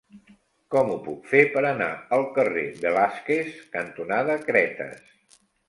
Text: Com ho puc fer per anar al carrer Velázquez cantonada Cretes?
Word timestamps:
Com 0.75 0.87
ho 0.93 0.95
puc 1.07 1.27
fer 1.33 1.41
per 1.57 1.63
anar 1.73 1.91
al 2.17 2.25
carrer 2.39 2.65
Velázquez 2.87 3.63
cantonada 3.79 4.41
Cretes? 4.51 5.41